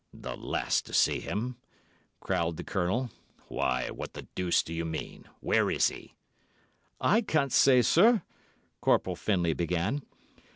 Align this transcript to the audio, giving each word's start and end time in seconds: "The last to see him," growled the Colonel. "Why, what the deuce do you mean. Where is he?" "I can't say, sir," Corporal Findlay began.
"The 0.15 0.35
last 0.35 0.87
to 0.87 0.93
see 0.95 1.19
him," 1.19 1.57
growled 2.21 2.57
the 2.57 2.63
Colonel. 2.63 3.11
"Why, 3.49 3.91
what 3.91 4.13
the 4.13 4.23
deuce 4.33 4.63
do 4.63 4.73
you 4.73 4.83
mean. 4.83 5.25
Where 5.41 5.69
is 5.69 5.89
he?" 5.89 6.15
"I 6.99 7.21
can't 7.21 7.53
say, 7.53 7.83
sir," 7.83 8.23
Corporal 8.81 9.15
Findlay 9.15 9.53
began. 9.53 10.01